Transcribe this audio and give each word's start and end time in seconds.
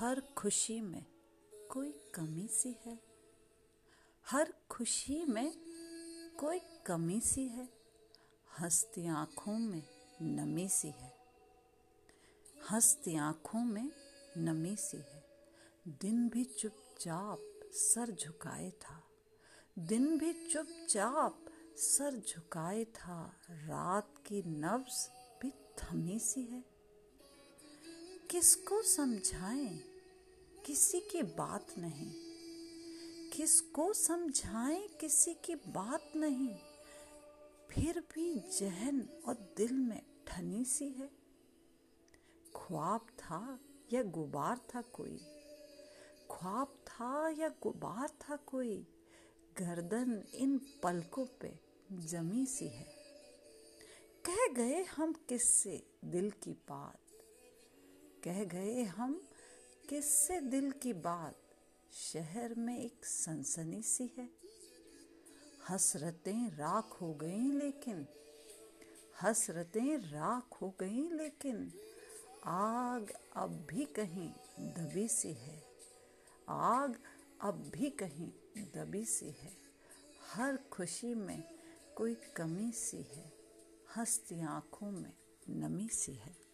हर 0.00 0.20
खुशी 0.20 0.80
में 0.80 1.06
कोई 1.70 1.92
कमी 2.14 2.48
सी 2.48 2.76
है? 2.86 3.00
हर 4.26 4.54
खुशी 4.70 5.24
में 5.24 5.52
कोई 6.38 6.60
कमी 6.86 7.20
सी 7.20 7.48
है? 7.48 7.68
हंसती 8.60 9.06
आँखों 9.06 9.58
में 9.58 9.82
नमी 10.22 10.68
सी 10.68 10.88
है? 10.88 11.16
हंसती 12.70 13.16
आँखों 13.16 13.64
में 13.64 13.90
नमी 14.36 14.76
सी 14.76 14.96
है? 14.96 15.24
दिन 15.88 16.28
भी 16.28 16.44
चुपचाप 16.44 17.70
सर 17.72 18.10
झुकाए 18.10 18.70
था। 18.70 19.04
दिन 19.78 20.18
भी 20.18 20.48
चुपचाप 20.48 21.44
सर 21.76 22.22
झुकाए 22.28 22.84
था। 22.84 23.36
रात 23.50 24.14
की 24.26 24.42
नब्ज 24.42 25.10
भी 25.42 25.50
थमी 25.50 26.18
सी 26.18 26.42
है। 26.42 26.64
किसको 28.30 28.82
समझाएँ? 28.82 29.89
किसी 30.66 31.00
की 31.00 31.22
बात 31.22 31.66
नहीं। 31.78 32.12
किसको 33.30 33.92
समझाएँ, 33.92 34.88
किसी 34.88 35.34
की 35.34 35.54
बात 35.54 36.12
नहीं। 36.16 36.58
फिर 37.70 38.00
भी 38.00 38.34
जहन 38.34 39.22
और 39.28 39.54
दिल 39.56 39.72
में 39.72 40.02
ठनी 40.26 40.64
सी 40.64 40.88
है। 40.88 41.10
ख्वाब 42.56 43.00
था 43.00 43.60
या 43.92 44.02
गुबार 44.02 44.58
था 44.58 44.82
कोई? 44.82 45.16
ख्वाब 46.30 46.68
था 46.88 47.28
या 47.28 47.48
गुबार 47.48 48.08
था 48.08 48.36
कोई? 48.36 48.86
गर्दन 49.58 50.24
इन 50.34 50.58
पलकों 50.58 51.26
पे 51.40 51.58
जमी 51.92 52.46
सी 52.46 52.68
है। 52.68 53.00
कह 54.24 54.52
गए 54.52 54.82
हम 54.82 55.12
किससे 55.12 55.86
दिल 56.04 56.30
की 56.30 56.52
बात? 56.52 57.00
कह 58.24 58.44
गए 58.44 58.82
हम 58.82 59.28
किससे 59.90 60.40
दिल 60.40 60.72
की 60.72 60.92
बात? 60.92 61.36
शहर 61.92 62.54
में 62.54 62.78
एक 62.78 63.04
सनसनी 63.04 63.82
सी 63.82 64.14
है। 64.18 64.30
हसरतें 65.68 66.50
राख 66.50 66.90
हो 67.00 67.14
गई 67.14 67.50
लेकिन, 67.50 68.06
हसरतें 69.22 69.98
राख 69.98 70.62
हो 70.62 70.74
गई 70.80 71.08
लेकिन, 71.08 71.72
आग 72.44 73.12
अब 73.36 73.66
भी 73.70 73.84
कहीं 73.84 74.32
दबी 74.60 75.08
सी 75.08 75.32
है। 75.32 75.64
आग 76.48 77.02
अब 77.40 77.54
भी 77.54 77.90
कहीं 77.90 78.32
दबी 78.56 79.04
सी 79.04 79.30
है। 79.30 79.56
हर 80.32 80.56
खुशी 80.56 81.14
में 81.14 81.42
कोई 81.96 82.14
कमी 82.14 82.72
सी 82.72 82.96
है। 82.96 83.32
हंसती 83.96 84.40
आँखों 84.40 84.90
में 84.90 85.12
नमी 85.48 85.88
सी 85.88 86.12
है। 86.12 86.49